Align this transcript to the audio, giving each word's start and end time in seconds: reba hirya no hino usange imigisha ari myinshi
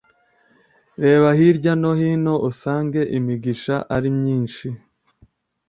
reba 1.03 1.29
hirya 1.37 1.73
no 1.81 1.91
hino 1.99 2.33
usange 2.49 3.01
imigisha 3.17 3.75
ari 3.95 4.09
myinshi 4.17 4.67